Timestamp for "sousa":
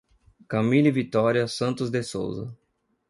2.01-2.57